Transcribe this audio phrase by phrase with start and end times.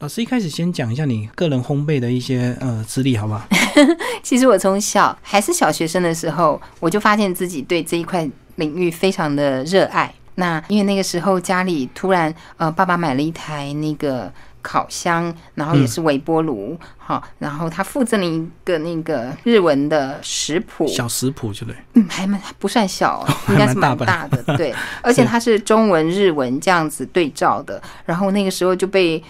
[0.00, 3.42] 老师一开始先讲一下你个人烘焙的一些呃资历，好不好？
[4.22, 10.14] 其实我从小还是小学生的时候，我就发现自己对这一块领域非常的热爱。
[10.36, 14.32] 那因为那个时候家里突然呃，爸爸买了一台那个
[14.62, 24.72] 烤箱，然后也是微波炉，好，然后他附赠了一个那个日文的食谱，小食谱就对，嗯，还蛮不算小， 应该是蛮大的，对，
[25.02, 29.20] 而且它是中文日文这样子对照的，然后那个时候就被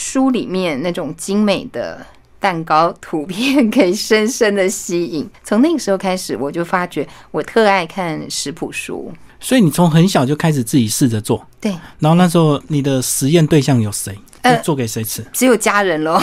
[0.00, 2.04] 书里面那种精美的
[2.40, 9.12] 蛋糕图片给深深的吸引，从那个时候开始，我就发觉我特爱看食谱书。
[9.38, 11.70] 所以你从很小就开始自己试着做，对。
[11.98, 14.18] 然后那时候你的实验对象有谁？
[14.40, 15.22] 呃，做给谁吃？
[15.34, 16.18] 只有家人喽。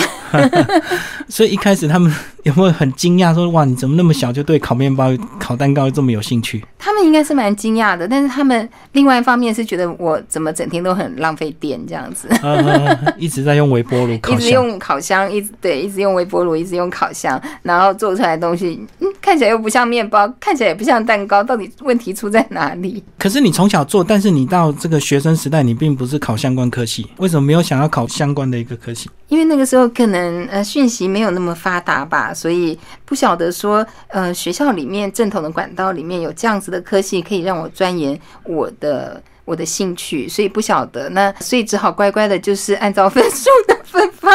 [1.29, 2.11] 所以一开始他们
[2.47, 6.63] 有没有很惊讶，说哇，你怎么那么小就对烤面包、烤蛋糕这么有兴趣？
[6.79, 12.29] 他们应该是蛮惊讶的，但是他们另外一方面是觉得我怎么整天都很浪费电这样子，
[13.17, 23.03] 一直在 用微波炉，一直用烤箱，一直对，一直用微波炉，一直用烤箱，然后做出来的东西，嗯，看起来又不像面包，看起来也不像蛋糕，到底问题出在哪里？
[23.19, 29.09] 可是你从小做，但是你到这个学生时代，你并不是考相关科系，为什么没有想要考相关的一个科系？
[29.27, 44.29] 因为那个时候可能呃讯息没有那么发达吧，所以不晓得说呃学校里面正统的管道里面有这样子的科系可以让我钻研我的我的兴趣，所以不晓得那所以只好乖乖的就是按照分数的分发。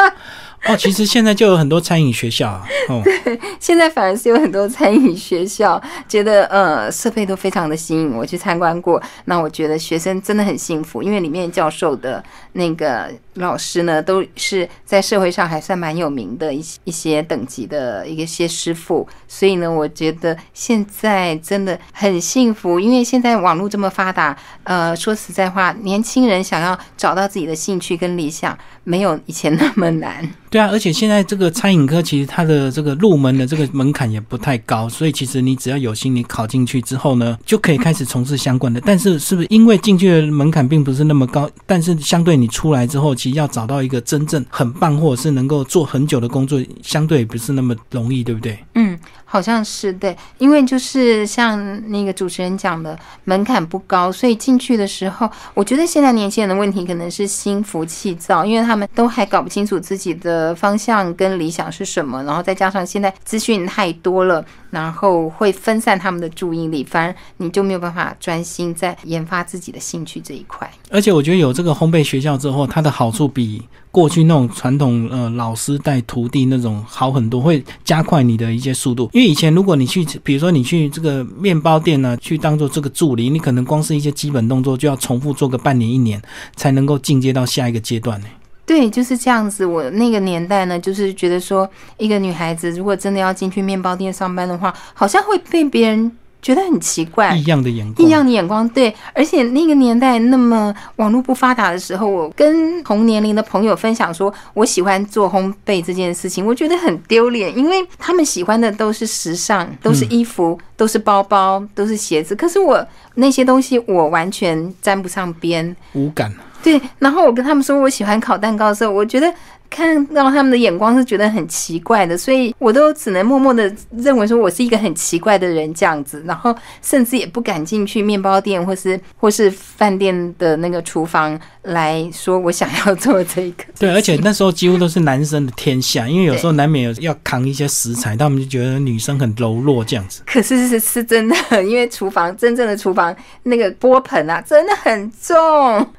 [0.66, 2.64] 哦，其实现在就有很多餐饮学校啊。
[2.88, 8.16] 哦，对，现在反而是有很多餐饮学校，觉得呃设备都非常的新颖。
[8.16, 19.06] 我去参观过，那我觉得学生真的很幸福，因为里面教授的那个老师呢，都是在社会上还算蛮有名的一一些等级的一些师傅。
[19.26, 24.36] 所以呢，我觉得现在真的很幸福，因为现在网络这么发达。
[24.64, 30.28] 呃，说实在话，年轻人想要找到自己的兴趣跟理想，没有以前那么难。
[30.52, 38.78] 对啊，而且现在这个餐饮科其实它的这个入门的这个门槛也不太高，所以其实你只要有心，你考进去之后呢，就可以开始从事相关的。
[38.84, 48.58] 但是是不是因为进去的门槛并不是那么高，但是相对你出来之后，其实要找到一个真正很棒或者是能够做很久的工作，相对不是那么容易，对不对？
[48.74, 48.98] 嗯。
[49.24, 51.58] 好像是对，因为就是像
[51.90, 70.70] 那个主持人讲的，门槛不高，所以进去的时候，我觉得现在年轻人的问题可能是心浮气躁，因为他们都还搞不清楚自己的方向跟理想是什么，然后再加上现在资讯太多了，然后会分散他们的注意力，反而你就没有办法专心在研发自己的兴趣这一块。
[70.90, 73.62] 而且我觉得有这个烘焙学校之后，它的好处比。
[73.92, 79.10] 过去那种传统呃老师带徒弟那种好很多，会加快你的一些速度。
[79.12, 86.22] 因为以前如果你去，比如说你去这个面包店呢，去当做这个助理，你可能光是一些基本动作就要重复做个半年一年，
[86.56, 88.26] 才能够进阶到下一个阶段呢。
[88.64, 89.66] 对，就是这样子。
[89.66, 96.12] 我那个年代呢，就是觉得说，一个女孩子如果真的要进去面包店上班的话，好像会被别人。
[96.42, 98.92] 觉得很奇怪，异样的眼光，异样的眼光，对。
[99.14, 112.34] 而且那个年代那么网络不发达的时候，我跟同年龄的朋友分享说我喜欢做烘焙这件事情，我觉得很丢脸，因为他们喜欢的都是时尚，都是衣服，都是包包，都是鞋子。
[112.34, 112.84] 可是我
[113.14, 116.34] 那些东西我完全沾不上边，无感。
[116.62, 116.80] 对。
[116.98, 119.32] 然后我跟他们说我喜欢烤蛋糕的时候，我觉得。
[119.74, 133.64] 看到他们的眼光是觉得很奇怪的，所以我都只能默默的认为说我是一个很奇怪的人这样子，然后甚至也不敢进去面包店或是 或是饭店的那个厨房来说我想要做这个。
[133.78, 140.22] 对，而且那时候几乎都是男生的天下，因为有时候难免有要扛一些食材，他们就觉得女生很柔弱这样子。
[140.28, 145.36] 可是是是真的，因为厨房真正的厨房那个锅盆啊真的很重。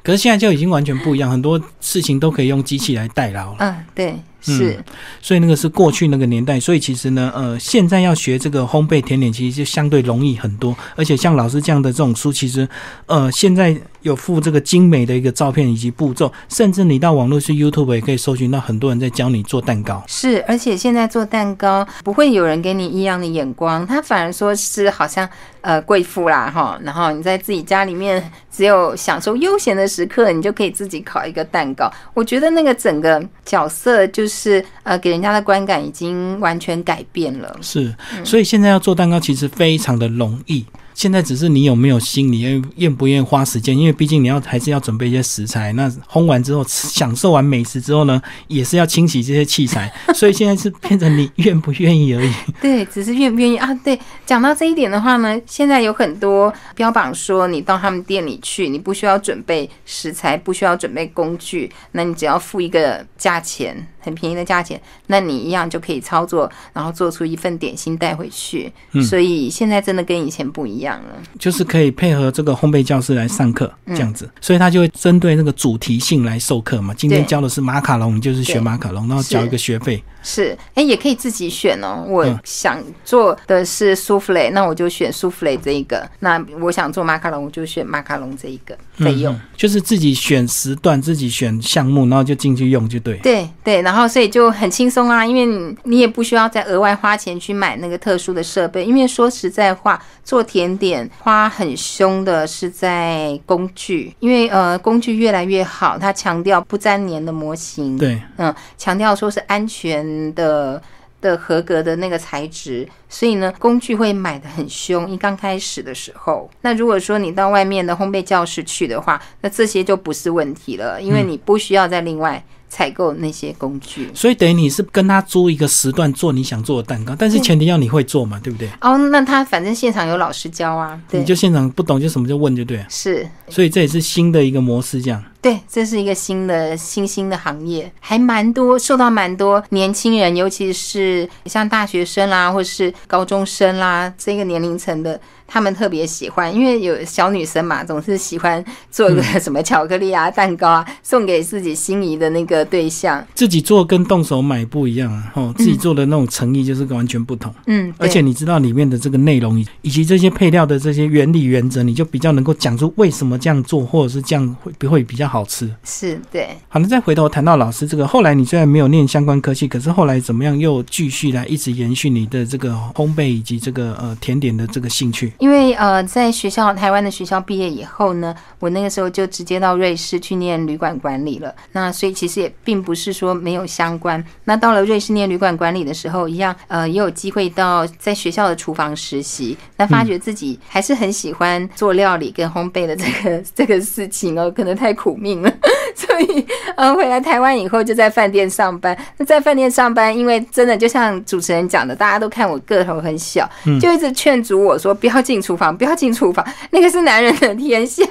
[0.04, 3.63] 可是现在就已经完全不一样，很多事情都可以用机器来代劳了。
[3.64, 4.84] 嗯，对，是，
[5.22, 12.68] 所以那个是过去那个年代，所以其实呢，呃，现在要学这个烘焙甜点，其实就相对容易很多，而且像老师这样的这种书，其实，
[13.06, 13.80] 呃，现在。
[14.04, 20.04] 有附这个精美的一个照片以及步骤，甚至你到网络去 YouTube 也可以搜寻到很多人在教你做蛋糕。
[20.08, 25.28] 是，而且现在做蛋糕不会有人给你异样的眼光，他反而说是好像
[25.62, 31.92] 呃贵妇啦哈，然后你在自己家里面只有享受悠闲的时刻，你就可以自己烤一个蛋糕。
[32.14, 37.58] 我觉得那个整个角色就是呃给人家的观感已经完全改变了。
[37.62, 37.94] 是，
[38.24, 40.66] 所以现在要做蛋糕其实非常的容易。
[40.94, 43.78] 现在只是你有没有心，你愿愿不愿意花时间？
[43.78, 45.74] 因为毕竟你要还是要准备一些食材。
[45.74, 49.92] 那烘完之后，享受完美食之后呢，也是要清洗这些器材。
[50.14, 52.32] 所以现在是变成你愿不愿意而已。
[52.62, 53.74] 对，只是愿不愿意啊？
[53.84, 63.88] 对，讲到这一点的话呢，现在有很多标榜说，你到他们店里去，你不需要准备食材，不需要准备工具，那你只要付一个价钱。
[64.04, 68.72] 很便宜的价钱，那你一样就可以操作，然后做出一份点心带回去。
[68.92, 76.94] 嗯所以现在真的跟以前不一样了，就是可以配合这个烘焙教室来上课这样子，所以他就会针对那个主题性来授课嘛。
[76.94, 80.04] 今天教的是马卡龙，你就是学马卡龙，然后交一个学费。
[80.26, 82.06] 是，哎，也可以自己选哦。
[82.08, 86.10] 我想做的是苏芙蕾，那我就选苏芙蕾这一个。
[86.20, 89.38] 那我想做马卡龙，我就选马卡龙这一个费用。
[89.58, 93.18] 就是自己选时段，自己选项目，然后就进去用就对。
[93.18, 98.84] 对对，然后所以就很轻松啊，因为你你也不需要再额外花钱去买那个特殊的设备。
[98.84, 107.98] 因为说实在话，做甜点花很凶的是在工具，因为呃工具越来越好，它强调不粘黏的模型。
[107.98, 110.34] 对，嗯，强调说是安全。
[110.34, 110.82] 的
[111.22, 115.08] 的合格的那个材质，所以呢，工具会买的很凶。
[115.08, 122.44] 一刚开始的时候，那如果说你到外面的烘焙教室去的话，那这些就不是问题了，因为你不需要再另外。
[122.70, 128.68] 采购那些工具，所以等于你是跟他租一个时段做你想做的蛋糕，但是前提要你会做嘛，对不对？
[128.82, 132.84] 哦，那他反正现场有老师教啊，你就现场不懂就什么就问就对。
[132.90, 135.24] 是，所以这也是新的一个模式，这样。
[135.40, 145.20] 对，这是一个新的新兴的行业，还蛮多受到蛮多年轻人，尤其是像大学生啦，或者是高中生啦这个年龄层的。
[145.54, 153.24] 他们特别喜欢，因为有小女生嘛，总是喜欢做一个什么巧克力啊、蛋糕啊，送给自己心仪的那个对象。
[153.36, 157.54] 自己做跟动手买不一样啊，哦，自己做的那种诚意就是完全不同。
[157.68, 165.70] 嗯，而且你知道里面的这个内容以以及这些配料的这些原理原则，你就比较能够讲出为什么这样做，或者是这样会不会比较好吃。
[165.84, 166.50] 是对。
[166.68, 175.32] 好，那再回头谈到老师这个，后来你虽然没有念相关科系，可是后来怎么样又继续来一直延续你的这个烘焙以及这个呃甜点的这个兴趣？
[175.44, 181.54] 因为呃，在学校台湾的学校毕业以后呢，我那个时候就直接到瑞士去念旅馆管理了。
[181.74, 184.24] 那所以其实也并不是说没有相关。
[184.46, 189.58] 那到了瑞士念旅馆管理的时候，一样呃也有机会到在学校的厨房实习。
[189.76, 195.52] 那发觉自己还是很喜欢做料理跟烘焙的这个这个事情哦，可能太苦命了。
[195.98, 196.46] 所以
[196.76, 198.98] 嗯回来台湾以后就在饭店上班。
[199.18, 203.50] 那在饭店上班，因为真的就像主持人讲的，大家都看我个头很小，
[203.82, 205.64] 就一直劝阻我说不要进厨房。
[205.76, 208.04] 不要进厨房，那个是男人的天下。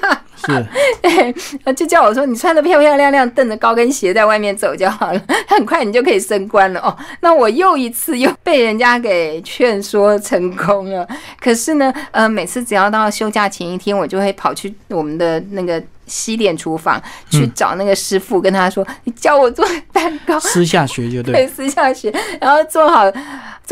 [0.45, 0.65] 是，
[1.01, 6.95] 对，就叫我说你穿的漂漂亮亮，蹬着高跟鞋在外面走就好了，很快你就可以升官了哦。
[7.21, 11.07] 那我又一次又被人家给劝说成功了。
[11.39, 15.81] 可是呢，呃，每次只要到休假前一天，我就会跑去我们的那个。
[16.05, 21.33] 西点厨房去找那个师傅，跟他说：“你教我做蛋糕。”私下学就对。
[21.33, 23.09] 对，私下学，然后做好，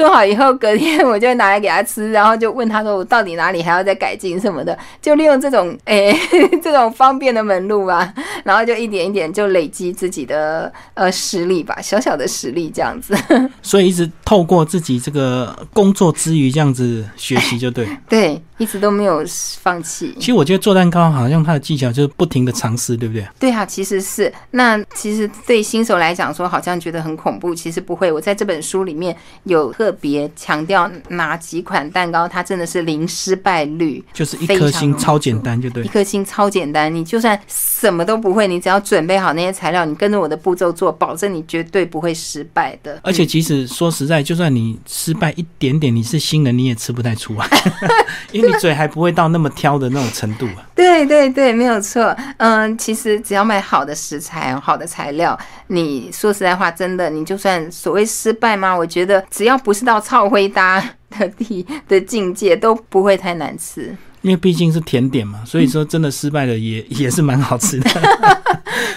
[0.01, 6.12] 做好以后，隔天我就拿来给他吃，然后就问他说：“我到底哪里还要再改进什么的？”就利用这种诶
[6.63, 8.12] 这种方便的门路吧，
[8.44, 13.15] 然后就一点一点就累积自己的呃实力吧，小小的实力这样子。
[13.62, 17.88] 所以一直透过自己这个工作之余这样子学习就对。
[18.09, 18.42] 对。
[18.62, 19.25] 一直都没有
[19.60, 20.13] 放弃。
[20.19, 23.28] 其实我觉得做蛋糕好像它的技巧就是不停的尝试，对不对？
[23.40, 24.31] 对啊，其实是。
[24.52, 28.12] 那其实对新手来讲说，好像觉得很恐怖，其实不会。
[28.12, 35.84] 我在这本书里面有特别强调哪几款蛋糕，它真的是零失败率，就是一颗星超简单，就对。
[35.84, 43.00] 一颗星超简单，你就算什么都不会，你只要准备好那些材料，你跟着我的步骤做，保证你绝对不会失败的。
[43.04, 47.50] 而且即使说实在，就算你失败一点点，你是新人，你也吃不太出来，
[48.32, 48.50] 因为。
[48.60, 50.65] 嘴还不会到那么挑的那种程度啊！
[50.75, 52.15] 对对对，没有错。
[52.38, 58.75] 嗯，其实只要买好的食材、好的材料，你说实在话，真的，你就算所谓失败吗？
[58.75, 60.84] 我觉得只要不是到超灰搭
[61.17, 63.96] 的地 的境界，都不会太难吃。
[64.22, 67.89] 因为毕竟是甜点嘛，所以说真的失败了也 也是蛮好吃的。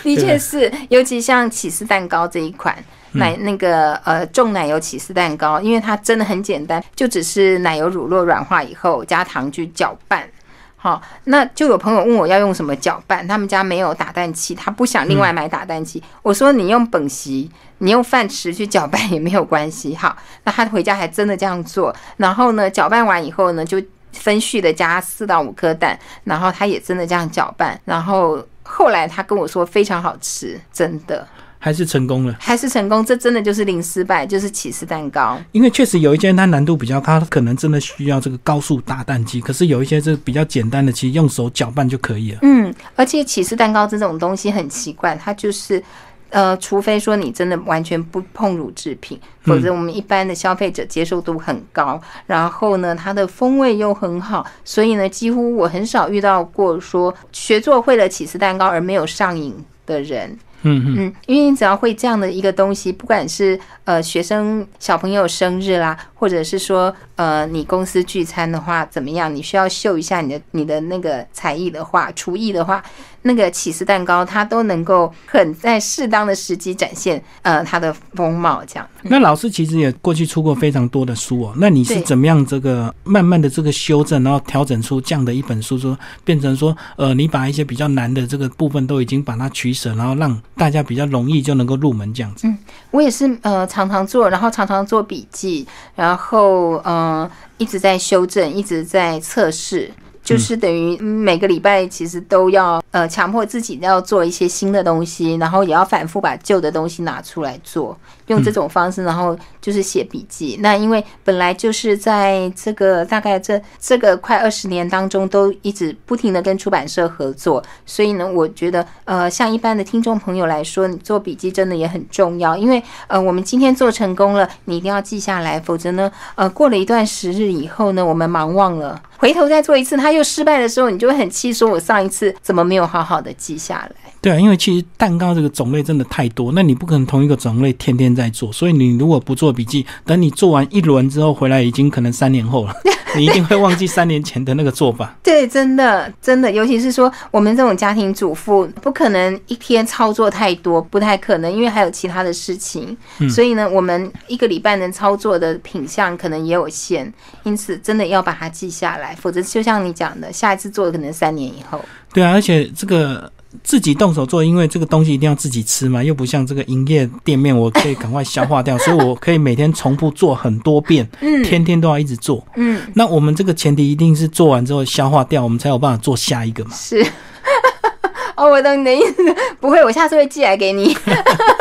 [0.03, 2.77] 的确是，尤其像起司蛋糕这一款。
[3.15, 10.29] 奶那个呃重奶油起司蛋糕，因为它真的很简单，就只是奶油乳酪软化以后加糖去搅拌。
[10.77, 16.03] 好，那就有朋友问我要用什么搅拌，他们家没有打蛋器，他不想另外买打蛋器。
[16.21, 19.97] 我说你用本席，你用饭匙去搅拌也没有关系。
[19.97, 31.27] 好，那他回家还真的这样做，然后呢搅拌完以后呢，就分序的加四到五颗蛋，然后他也真的这样搅拌，然后后来他跟我说非常好吃，真的。
[31.65, 32.37] 还是成功了。
[32.39, 35.41] 还是成功，这真的就是零失败，就是起司蛋糕。
[35.53, 39.41] 因为确实有一些它难度比较高，它可能真的需要这个高速打蛋机。
[39.41, 42.41] 可是有一些这比较简单的，其实用手搅拌就可以了。
[42.43, 45.83] 嗯，而且起司蛋糕这种东西很奇怪，它就是。
[46.31, 52.01] 呃，除非说你真的完全不碰乳制品，否则我们一般的消费者接受度很高。
[52.27, 59.55] 然后呢，它的风味又很好，所以呢，几乎我很少遇到过说学做会了起司蛋糕而没有上瘾
[59.87, 60.37] 的人。
[60.65, 69.35] 嗯嗯，因为你只要会这样的一个东西，不管是呃学生小朋友生日啦，或者是说呃你公司聚餐的话，怎么样？
[69.35, 72.83] 你需要秀一下你的你的那个才艺的话，厨艺的话，
[73.27, 78.63] 那个起司蛋糕它都能够很在适当的时机展现呃它的风貌。
[78.67, 81.55] 这样，那老师其实也过去出过非常多的书哦。
[81.57, 92.47] 那你是怎么样这个慢慢的这个修正，然后调整出这样的一本书，说变成说呃你把一些比较难的这个部分都已经把它取舍，然后让大家比较容易就能够入门这样子。
[92.47, 92.59] 嗯，
[92.91, 99.91] 我也是呃常常做，然后常常做笔记，然后嗯一直在修正，一直在测试，
[100.25, 110.59] 就是等于每个礼拜其实都要呃强迫自己要做一些新的东西，然后也要反复把旧的东西拿出来做，用这种方式，然后就是写笔记。
[110.61, 133.91] 那因为本来就是在这个大概这这个快二十年当中，都一直不停的跟出版社合作，所以呢，我觉得呃，像一般的听众朋友来说，你做笔记真的也很重要，因为呃，我们今天做成功了，你一定要记下来，否则呢，呃，过了一段时日以后呢，我们忙忘了，回头再做一次，他又失败的时候，你就会很气，说我上一次怎么没有好好的记下来。
[134.21, 142.75] 对啊，因为其实蛋糕这个种类真的太多，那你不可能同一个种类天天在做，所以你如果不做笔记，等你做完一轮之后回来，已经可能三年后了，
[143.17, 145.17] 你一定会忘记三年前的那个做法。
[145.23, 152.97] 对，真的，真的，尤其是说我们这种家庭主妇，不可能一天操作太多，不太可能，因为还有其他的事情，
[153.29, 161.81] 所以呢，我们一个礼拜能操作的品相可能也有限，因此真的要把它记下来，否则就像你讲的，下一次做可能三年以后。
[162.13, 163.31] 对啊，而且这个。
[163.63, 172.81] 自己动手做，因为这个东西一定要自己吃嘛，又不像这个营业店面，我可以赶快消化掉， 所以我可以每天重复做很多遍，嗯，天天都要一直做，嗯。
[172.95, 176.71] 那我们这个前提一定是做完之后消化掉，我们才有办法做下一个嘛。
[176.75, 177.05] 是。
[178.37, 179.15] 哦，我懂你的意思，
[179.61, 180.97] 不会，我下次会寄来给你。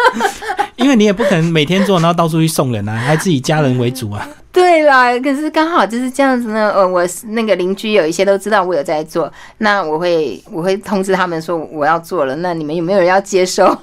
[0.75, 4.27] 因为你也不可能每天做，然后到处去送人啊，还自己家人为主啊。
[4.63, 6.71] 对啦，可是刚好就是这样子呢。
[6.73, 12.33] 呃，我那个邻居有一些都知道我有在做，那我会我会通知他们说我要做了。
[12.37, 13.77] 那你们有没有人要接收？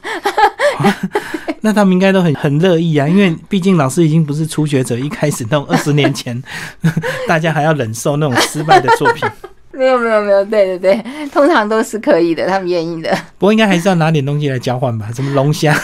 [1.61, 6.43] 那他们应该都很很乐意啊，因为毕竟老师已经不是初学者，一开始那种二十年前，
[7.29, 9.29] 大家还要忍受那种失败的作品。
[9.81, 13.11] 没有没有没有，对对对， 通常都是可以的，他们愿意的。
[13.39, 15.75] 不过应该还是要拿点东西来交换吧， 什么龙虾。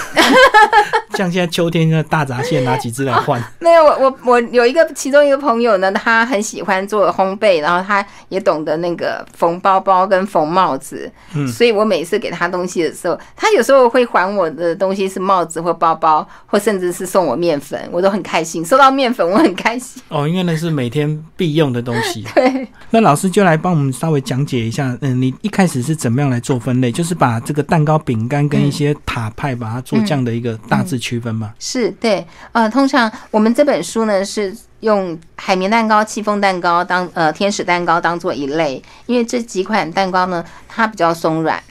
[1.14, 3.42] 像现在秋天的大闸蟹，拿几只来换？
[3.58, 18.62] 没有，我我我有一个其中一个朋友呢，他很喜欢做烘焙，然后他也懂得那个缝包包跟缝帽子，嗯，所以我每次给他东西的时候，他有时候会还我的东西是帽子或包包，或甚至是送我面粉，我都很开心。
[18.62, 20.02] 收到面粉我很开心。
[20.08, 22.26] 哦，因为那是每天必用的东西。
[22.34, 22.68] 对。
[22.90, 26.92] 那老师就来帮我们稍微讲解一下，嗯，你一开始是怎么样来做分类？
[26.92, 31.52] 就是把这个蛋糕、饼干跟一些塔派，把它做这样的一个大致区分嘛？
[31.58, 41.62] 是对，呃，通常我们这本书呢是用海绵蛋糕、戚风蛋糕当呃天使蛋糕当做一类，因为这几款蛋糕呢它比较松软。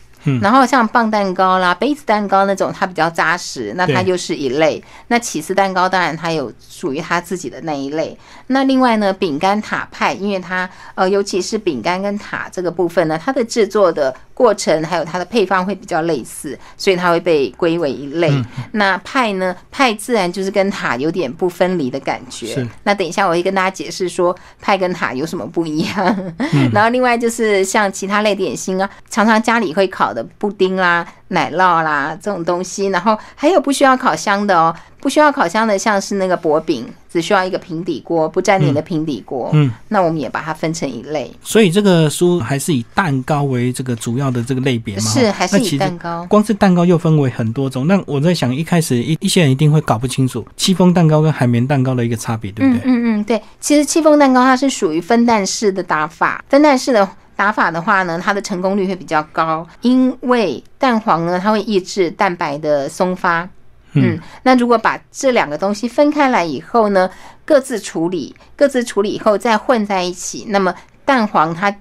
[0.41, 4.83] 然后像棒蛋糕啦、杯子蛋糕那种，它比较扎实，那它又是一类。
[5.07, 8.17] 那起司蛋糕当然它有属于它自己的那一类。
[8.47, 18.31] 那另外呢，饼干塔派，因为它呃，尤其是饼干跟塔这个部分呢，它的制作的过程还有它的配方会比较类似，所以它会被归为一类。
[18.71, 22.67] 那派呢，派自然就是跟塔有点不分离的感觉。
[22.83, 26.33] 那等一下我会跟大家解释说派跟塔有什么不一样。
[26.73, 30.14] 然后另外就是像其他类点心啊，常常家里会烤。
[30.15, 39.49] 的布丁啦、奶酪啦这种东西，然后还有不需要烤箱的哦，不需要烤箱的，像是那个薄饼，只需要一个平底锅，不粘黏的平底锅。
[39.53, 41.31] 嗯，那我们也把它分成一类。
[41.43, 45.01] 所以这个书还是以蛋糕为这个主要的这个类别吗？
[45.01, 46.25] 是，还是以蛋糕？
[46.29, 47.85] 光是蛋糕又分为很多种。
[47.85, 52.81] 那我在想，一开始一一些人一定会搞不清楚戚风蛋糕跟海绵蛋糕的一个差别，对不对？
[52.85, 53.41] 嗯嗯嗯，对。
[53.59, 57.07] 其实戚风蛋糕它是属于分蛋式的打法，分蛋式的。
[57.35, 63.47] 打法的话呢，它的成功率会比较高，因为蛋黄呢，它会抑制蛋白的松发。
[63.93, 67.09] 嗯，那如果把这两个东西分开来以后呢，
[67.45, 70.73] 各自处理，各自处理以后再混在一起，那么
[71.05, 71.73] 蛋黄它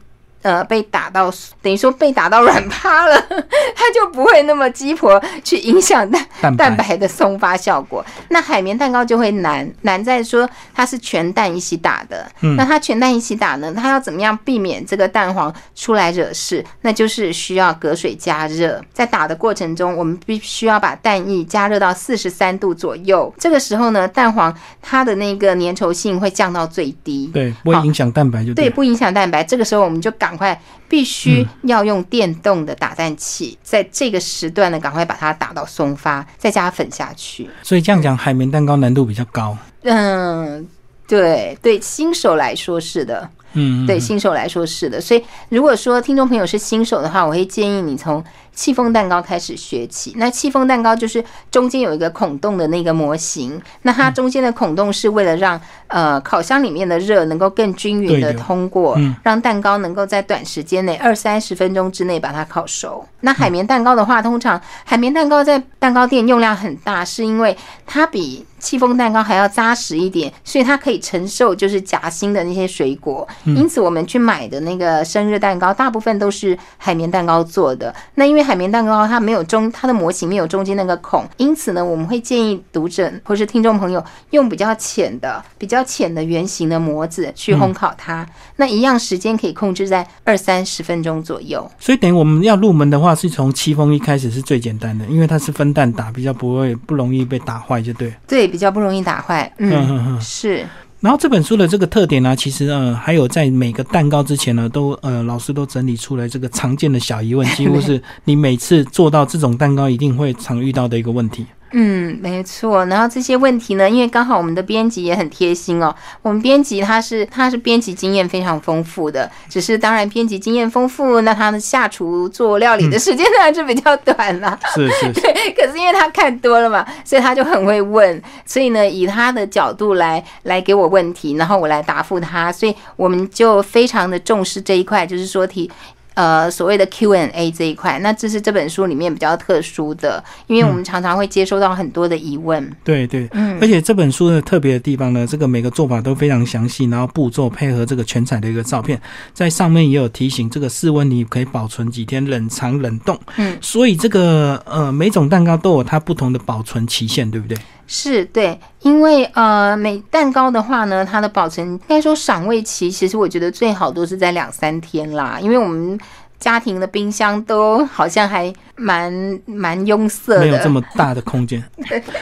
[0.44, 3.18] 呃被打到，等于说被打到软趴了，
[3.74, 8.04] 它就不会那么鸡婆去影响蛋蛋蛋白的松发效果。
[8.28, 16.64] 那海绵蛋糕就会难难在说它是全蛋一起打的，嗯那它全蛋一起打呢，它要怎么样避免这个蛋黄出来惹事？
[16.82, 23.32] 那就是需要隔水加热，在打的过程中，我们必须要把蛋液加热到四十三度左右。
[23.38, 27.30] 这个时候呢，蛋黄它的那个粘稠性会降到最低。
[27.32, 29.42] 对，不会影响蛋白就对，了不影响蛋白。
[29.42, 37.48] 这个时候我们就赶快必须要用电动的打蛋器，在这个时段呢，赶快把它打到松发，再加粉下去。
[37.62, 39.56] 所以这样讲，海绵蛋糕难度比较高。
[39.82, 40.66] 嗯，
[41.06, 43.30] 对对，新手来说是的。
[43.56, 48.22] 嗯，对新手来说是的，所以如果说听众朋友是新手的话，我会建议你从
[48.54, 50.14] 戚风蛋糕开始学起。
[50.16, 63.04] 那戚风蛋糕就是中间有一个孔洞的那个模型，那它中间的孔洞是为了让呃烤箱里面的热能够更均匀的通过嗯，让蛋糕能够在短时间内二三十分钟之内把它烤熟。
[63.20, 67.56] 那海绵蛋糕的话，通常海绵蛋糕在蛋糕店用量很大，是因为
[67.86, 73.26] 它比戚风蛋糕还要扎实一点，所以它可以承受就是夹心的那些水果。
[73.44, 77.94] 因此，我们去买的那个生日蛋糕，大部分都是海绵蛋糕做的。
[78.16, 88.24] 那因为海绵蛋糕它没有中，它的模型没有中间那个孔，因此呢，我们会建议读者或是听众朋友用比较浅的、比较浅的圆形的模子去烘烤它。
[88.56, 91.68] 那一样时间可以控制在二三十分钟左右。
[91.78, 98.12] 所以等于我们要入门的话，是从戚风一开始是最简单的，因为它是分蛋打，比较不会不容易被打坏，就对。
[98.28, 99.50] 对，比较不容易打坏。
[99.58, 100.20] 嗯嗯，嗯嗯。
[100.20, 100.66] 是。
[101.04, 111.44] 然后这本书的这个特点呢，其实呃还有在每个蛋糕之前呢，都呃老师都整理出来这个常见的小疑问， 几乎是你每次做到这种蛋糕一定会常遇到的一个问题。
[111.76, 112.86] 嗯，没错。
[112.86, 115.92] 然后这些问题呢，因为刚好我们的编辑也很贴心哦。
[116.22, 124.56] 我们编辑他是他是编辑经验非常丰富的，只是当然编辑经验丰富，那他的下厨做料理的时间当然是比较短啦。
[124.72, 125.20] 是是是，
[125.56, 135.68] 可是因为他看多了嘛，所以他就很会问，所以呢，以他的角度来来给我问题，然后我来答复他，所以我们就非常的重视这一块，就是说题。
[136.14, 142.70] 呃，所谓的 Q&A 这一块，那这是这本书里面比较特殊的，因为我们常常会接收到很多的疑问。
[142.82, 143.28] 对对。
[143.32, 149.00] 嗯而且这本书的特别的地方呢，这个每个做法都非常详细，然后步骤配合这个全彩的一个照片，
[149.32, 153.18] 在上面也有提醒，这个室温你可以保存几天，冷藏冷冻。
[153.36, 157.56] 嗯，所以这个呃每种蛋糕都有它不同的保存期限，对不对？
[157.86, 165.98] 是对，因为呃，每蛋糕的话呢，它的保存应该说赏味期，其实我觉得最好都是在两三天啦，因为我们
[166.38, 170.70] 家庭的冰箱都好像还蛮蛮拥塞的没有这的。
[170.70, 171.62] 么大的空间，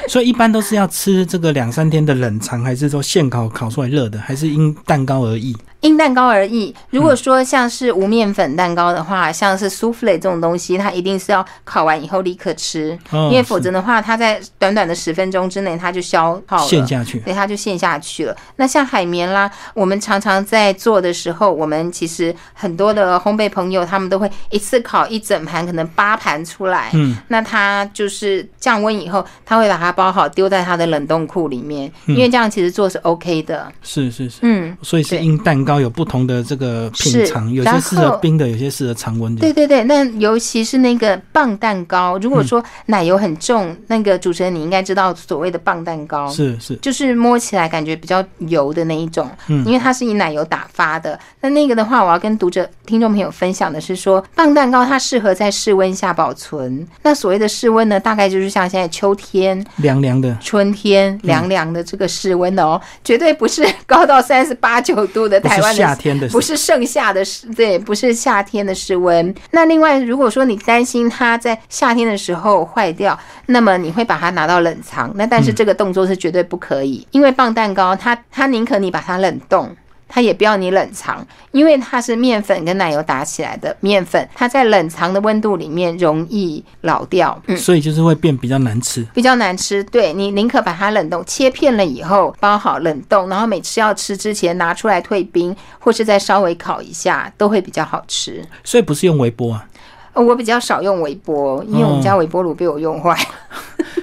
[0.09, 5.57] 所以一般都是要吃这个两三天的冷藏，还是说现烤烤出来热的，还是因蛋糕而异？
[5.83, 6.75] 因蛋糕而异。
[6.91, 16.67] 如果说像是无面粉蛋糕的话，像是苏芙蕾这种东西，它一定是要烤完以后立刻吃，哦因为否则的话，它在短短的十分钟之内它就消耗了。
[16.67, 17.21] 陷下去。
[17.21, 18.35] 对，它就陷下去了。
[18.57, 26.91] 那像海绵啦，我们常常在做的时候，我们其实很多的烘焙朋友，他们都会一次烤一整盘，可能八盘出来。
[26.95, 33.71] 嗯，那它就是降温以后，他会把它包好，丢在它的冷冻库里面，因为这样其实做是 OK 的。
[33.83, 39.41] 是是是，嗯，所以是对因蛋糕有不同的这个品尝，有些适合冰的，有些适合常温的。
[39.41, 46.29] 对对对，那尤其是那个棒蛋糕，如果说奶油很重，那个主持人你应该知道所谓的棒蛋糕。
[46.29, 51.19] 是是，就是摸起来感觉比较油的那一种，嗯因为它是以奶油打发的。
[51.41, 56.87] 那那个的话，我要跟读者、听众朋友分享的是说，棒蛋糕它适合在室温下保存。
[57.03, 60.37] 那所谓的室温呢，大概就是像现在秋天、凉凉的。
[60.41, 69.35] 春天凉凉的这个室温的哦，绝对不是高到三十八九度的不是台夏天的，不是盛夏的室，对，不是夏天的室温。
[69.51, 75.13] 那另外，如果说你担心它在夏天的时候坏掉，那么你会把它拿到冷藏。
[75.15, 79.77] 那但是这个动作是绝对不可以，因为棒蛋糕它它宁可你把它冷冻。
[80.15, 89.03] 它也不要你冷藏，因为它是面粉跟奶油打起来的面粉，它在冷藏的温度里面容易老掉，嗯，所以就是会变比较难吃。
[89.15, 89.83] 比较难吃。
[89.85, 98.45] 对你宁可把它冷冻，切片了以后包好冷冻，然后每次要吃之前拿出来退冰，或是再稍微烤一下，都会比较好吃。
[98.63, 99.67] 所以不是用微波啊，
[100.13, 103.19] 呃我比较少用微波，因为我们家微波炉被我用坏，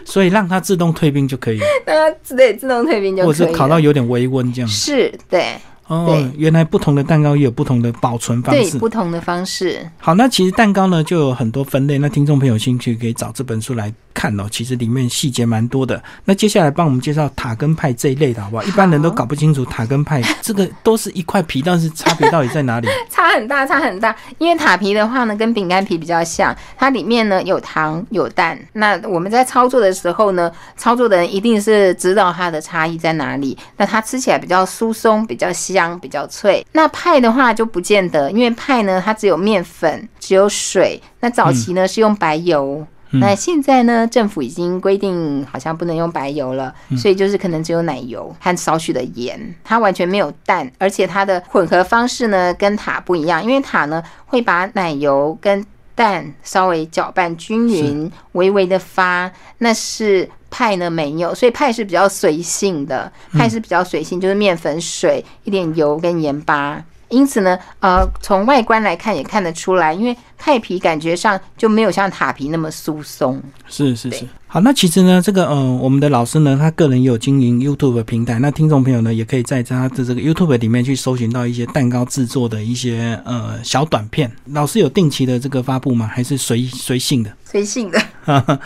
[0.05, 3.27] 所以让它自动退冰就可以了， 那自对自动退冰就可以了。
[3.27, 4.67] 或者是烤到有点微温这样。
[4.67, 5.53] 是对
[5.89, 8.77] 哦，原来不同的蛋糕也有不同的保存方式对式。
[8.77, 9.89] 不同的方式。
[9.97, 16.01] 好，那其实蛋糕呢就有很多分类，那听众朋友有兴趣可以找这本书来看哦，其实里面细节蛮多的。
[16.25, 18.63] 那接下来帮我们介绍塔根派这一类的好不好？
[18.63, 22.87] 一般人都搞不清楚塔根派这个都是一块皮，但是差别到底在哪里？
[23.09, 24.15] 差很大，差很大。
[24.37, 28.59] 因为塔皮的话呢，跟饼干皮比较像，它里面呢有糖有蛋。
[28.73, 33.57] 那我们在操作的时候呢，操作的人一定是知道它的差异在哪里。
[33.77, 36.65] 那它吃起来比较疏松，比较香，比较脆。
[36.73, 41.01] 那派的话就不见得，因为派呢它只有面粉，只有水。
[41.21, 42.85] 那早期呢是用白油。
[43.11, 44.05] 那现在呢？
[44.07, 66.83] 政府已经规定好像不能用白油了，所以就是可能只有奶油和少许的盐，它完全没有蛋，而且它的混合方式呢跟塔不一样，因为塔呢会把奶油跟蛋稍微搅拌均匀，微微的发，那是派呢没有，所以派是比较随性的，派是比较随性，就是面粉、水、一点油跟盐巴。
[67.09, 73.41] 因此呢，呃，从外观来看也看得出来，因为太皮感觉上就没有像塔皮那么疏松。
[73.67, 84.31] 是是是，好，那其实呢，这个呃，我们的老师呢，他个人也有经营 YouTube 平台，那听众朋友呢，也可以在他的这个 YouTube 里面去搜寻到一些蛋糕制作的一些呃小短片。
[84.45, 86.07] 老师有定期的这个发布吗？
[86.07, 87.31] 还是随随性的？
[87.43, 87.99] 随性的。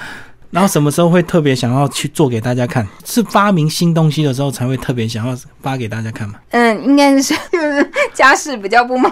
[0.54, 2.88] 然后什么时候会特别想要去做给大家看？
[3.04, 6.36] 是发明新东西的时候才会特别想要发给大家看吗？
[6.52, 9.12] 嗯，应该是就是家事比较不忙，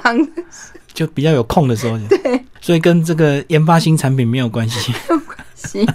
[0.94, 1.98] 就比较有空的时候。
[2.08, 4.92] 对，所以跟这个研发新产品没有关系。
[4.92, 5.90] 没有关系，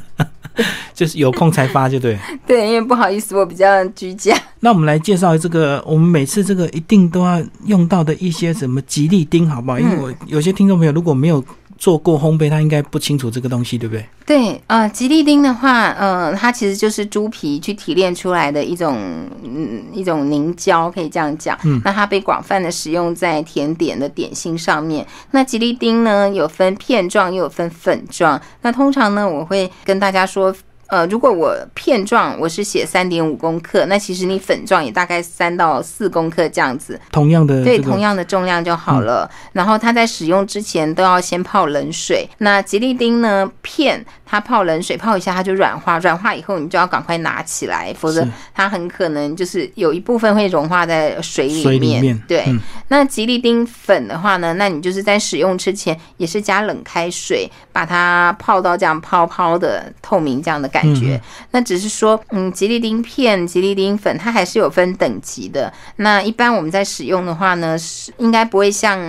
[0.92, 2.18] 就是有空才发就对。
[2.46, 4.36] 对，因为不好意思，我比较居家。
[4.60, 9.78] 那我们来介绍这个，我们每次这个一定都要用到的一些什么吉利丁，好不好？
[9.78, 11.44] 因为我有些听众朋友如果没有。
[11.78, 14.06] 做过烘焙，他应该不清楚这个东西，对不对？
[14.24, 18.96] 对，呃，吉利丁的话，呃，它其实就是猪皮去提炼出来的一种，
[19.44, 21.56] 嗯，一种凝胶，可以这样讲。
[21.64, 25.06] 嗯，那它被广泛的使用在甜点的点心上面。
[25.30, 28.40] 那吉利丁呢，有分片状，又有分粉状。
[28.62, 30.54] 那通常呢，我会跟大家说。
[30.88, 39.28] 呃，如果我片状我是写三点五公克，那其实你粉状也大概三到四公克这样子，同样的对同样的重量就好了。
[39.52, 42.28] 然后它在使用之前都要先泡冷水。
[42.38, 52.22] 那吉利丁呢片，它泡冷水泡一下它就软化，软化以后你就要赶快拿起来，否则它很可能就是有一部分会融化在水里面。
[52.28, 52.44] 对，
[52.88, 60.66] 那吉利丁粉的话呢，那你就是在使用之前也是加冷开水，把它泡到这样泡泡的透明这样的。
[60.66, 61.18] 感觉，
[61.52, 65.72] 那只是说，嗯，吉利丁片、吉利丁粉，它还是有分等级的。
[65.96, 69.00] 那一般我们在使用的话呢，是应该不会像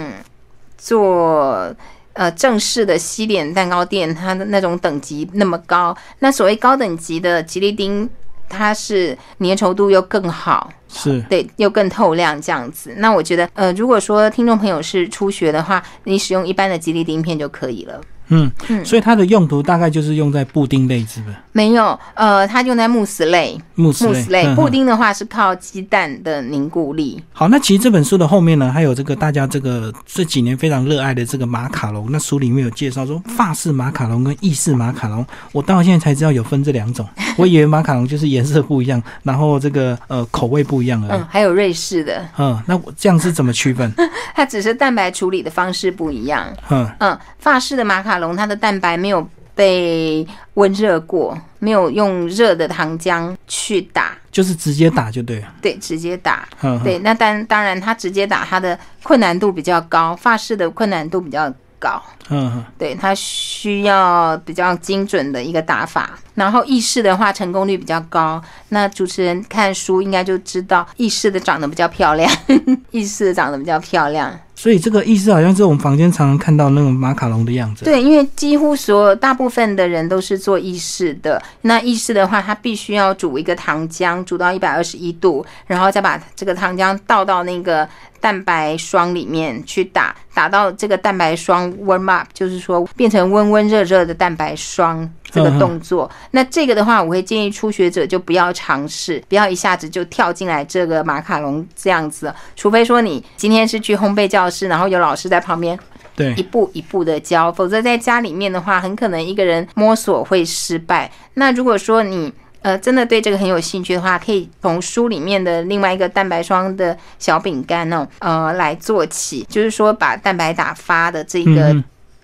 [0.77, 1.75] 做
[2.17, 5.95] 呃正式的西点蛋糕店，它的那种等级那么高。
[6.19, 8.09] 那所谓高等级的吉利丁，
[8.49, 12.93] 它是粘稠度又更好，是对，又更透亮这样子。
[12.97, 18.01] 那我觉得，呃，如果说听众朋友是初学的话，你使用一般的吉利丁片就可以了。
[18.29, 21.35] 嗯嗯，所以它的用途大概就是用在布丁类，是不是？
[21.51, 23.57] 没有，呃，它用在慕斯类。
[23.75, 27.21] 慕斯类，布丁的话是靠鸡蛋的凝固力。
[27.31, 32.07] 好，那其实这本书的后面呢，还有这个大家这个这几年非常热爱的这个马卡龙。
[32.11, 37.07] 那书里面有介绍说，法式马卡龙跟意式马卡龙，我到现在才知道有分这两种。
[37.37, 41.19] 我以为马卡龙就是颜色不一样，然后这个呃口味不一样而已。
[41.19, 42.27] 嗯，还有瑞士的。
[42.37, 43.91] 嗯，那我这样是怎么区分？
[44.33, 46.45] 它只是蛋白处理的方式不一样。
[46.69, 55.47] 嗯嗯，法式的马卡龙，它的蛋白没有被温热过，没有用热的糖浆去打，就是直接打就对了。
[55.61, 56.47] 对，直接打。
[56.83, 60.15] 对，那当当然，它直接打，它的困难度比较高。
[60.15, 62.01] 法式的困难度比较高。
[62.29, 66.19] 嗯，对，它需要比较精准的一个打法。
[66.35, 68.39] 然后意式的话，成功率比较高。
[68.69, 72.31] 那主持人看书应该就知道，意式的长得比较漂亮，
[72.91, 74.39] 意式的长得比较漂亮。
[74.59, 77.85] 所以这个意式好像是我们房间常常看到那种马卡龙的样子。
[77.85, 81.39] 对，因为几乎所有大部分的人都是做意式的。
[81.61, 87.87] 那意式的话，它必须要煮一个糖浆，煮到一百二十一度，然后再把这个糖浆倒到那个
[88.19, 96.09] 蛋白霜里面去打，打到这个蛋白霜 warm up，就是说变成温温热热的蛋白霜这个动作。
[96.31, 104.47] 那这个的话，我会建议初学者就不要尝试，不要一下子就跳进来这个马卡龙这样子，除非说你今天是去烘焙教。
[104.49, 105.77] 室，然后有老师在旁边，
[106.15, 111.11] 对，一步一步的教，否则在家里面的话，很可能一个人摸索会失败。
[111.33, 121.75] 那如果说你呃真的对这个很有兴趣的话，可以从书里面的另外一个蛋白霜的小饼干哦，呃来做起，就是说把蛋白打发的这个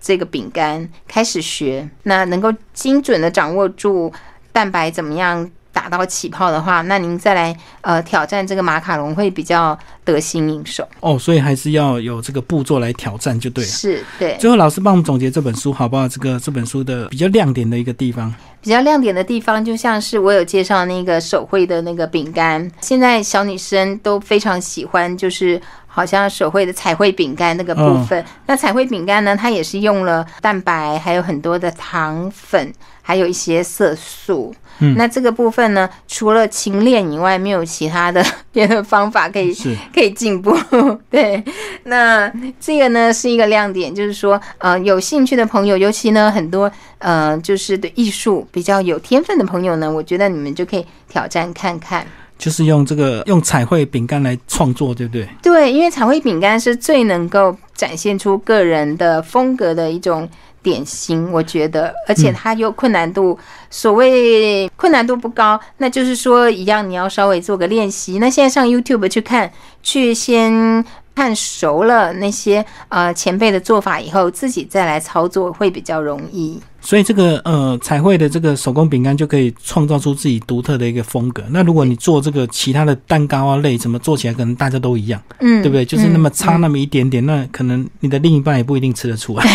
[0.01, 4.11] 这个饼干开始学，那能够精准的掌握住
[4.51, 5.49] 蛋白怎么样。
[5.73, 11.17] 打到起泡的话，那您再来呃挑战这个马卡龙会比较得心应手哦。
[11.17, 13.69] 所以还是要有这个步骤来挑战就对了。
[13.71, 14.37] 是，对。
[14.39, 16.07] 最后老师帮我们总结这本书好不好？
[16.07, 18.31] 这个这本书的比较亮点的一个地方。
[18.63, 28.23] 比较亮点的地方，就像是我有介绍那个手绘的那个饼干，现在小女生都非常喜欢，就是好像手绘的彩绘饼干那个部分。
[28.45, 32.73] 那彩绘饼干呢，它也是用了蛋白，还有很多的糖粉，
[33.03, 34.55] 还有一些色素。
[34.97, 39.53] 那这个部分呢，除了勤练以外，没有其他的 别的方法可以
[39.93, 40.57] 可以进步。
[41.11, 41.41] 对，
[41.83, 52.05] 那这个呢是一个亮点，就是说，呃，有兴趣的朋友，尤其呢很多呃，就是对艺术比较有天分的朋友呢，我觉得你们就可以挑战看看。
[52.37, 55.29] 就是用这个用彩绘饼干来创作，对不对？
[55.41, 60.27] 对，因为彩绘饼干是最能够展现出个人的风格的一种。
[60.63, 63.37] 点心，我觉得，而且它又困难度，
[63.69, 68.17] 所谓困难度不高，那就是说一样，你要稍微做个练习。
[68.17, 69.51] 那现在上 YouTube 去看，
[69.83, 76.59] 去先看熟了那些呃前辈的做法以后，自己再来操作会比较容易。
[76.83, 81.41] 所以这个呃彩绘的这个手工饼干就可以创造出自己独特的一个风格。
[81.49, 85.85] 那如果你做这个其他的蛋糕啊类，怎么做起来可能大家都一样，嗯，对不对？
[85.85, 89.45] 就是那么差那么一点点，那可能你的另一半也不一定吃得出来。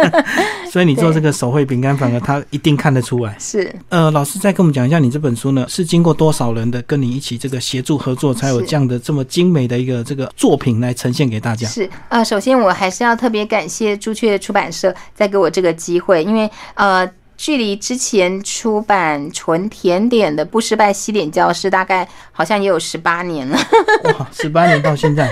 [0.70, 3.36] 所以你做这个手绘饼干，反而他一定看得出来。
[3.38, 11.66] 是呃，老师再跟我们讲一下，你这本书呢是经过多少人的跟你一起这个协助合作，才有这样的这么精美的一个这个作品来呈现给大家？
[11.68, 16.48] 是呃，首先我还是要特别感谢朱雀出版社再给我这个机会，因为。
[16.74, 17.06] 呃，
[17.40, 23.58] 距离之前出版纯甜点的不失败西点教室，大概好像也有十八年了。
[24.18, 25.26] 哇，十八年到现在。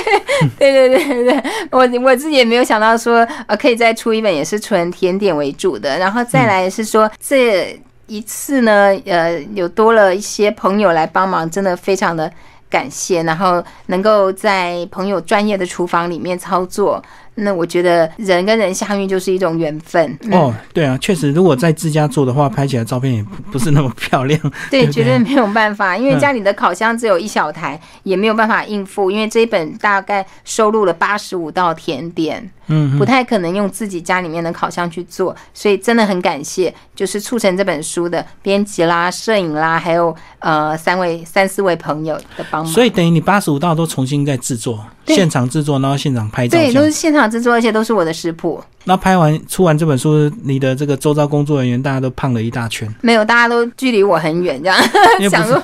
[0.58, 5.98] 对对对对对，我我自己也没有想到说，呃，可以再出一本也是纯甜点为主的。
[5.98, 12.32] 然后再来是说，这一次呢，呃，有多了一些朋友来帮忙，真的非常的
[12.70, 13.22] 感谢。
[13.24, 17.04] 然后能够在朋友专业的厨房里面操作。
[17.40, 24.40] 那我觉得人跟人相遇就是一种缘分哦，对啊，确实，如果在自家做的话，拍起来照片也不不是那么漂亮。
[24.70, 29.10] 对，绝对没有办法，因为家里的烤箱只有一小台，也没有办法应付。
[29.10, 42.72] 因为这一本大概收录了八十五道甜点，嗯，不太可能用自己家里面的烤箱去做，所以真的很感谢，就是促成这本书的编辑啦、摄影啦，还有呃三位、三四位朋友的帮忙。
[42.72, 47.29] 所以等于你八十五道都重新在制作，现场制作，然后现场拍照，对，都是现场。
[47.30, 48.62] 制作，而且都是我的食谱。
[48.84, 52.88] 那拍完出完这本书，你的这个周遭工作人员大家都胖了一大圈。
[53.02, 54.78] 没有，大家都距离我很远，这样
[55.30, 55.62] 想说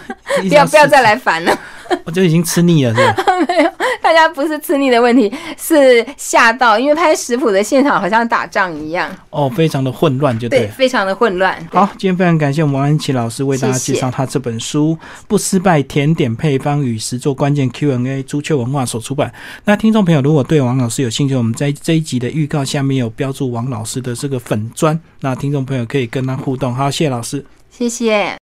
[0.48, 1.58] 不要不要再来烦了。
[2.02, 3.24] 我就已经吃腻了，是吧？
[3.46, 3.70] 没有，
[4.02, 9.08] 大家不是吃腻的问题，是吓到，因为拍食谱的现场好像打仗一样。
[9.30, 11.56] 哦，非常的混乱，就对，非常的混乱。
[11.70, 14.98] 好，今天非常感谢我们王安琪老师为大家介绍他这本书
[15.28, 19.32] 《不失败甜点配方与实作关键 Q&A》，朱雀文化所出版。
[19.64, 26.74] 那听众朋友如果对王老师有兴趣，我们在这一集的预告下面有标注王老师的这个粉砖，那听众朋友可以跟他互动。
[26.74, 28.34] 好，谢谢老师，谢谢。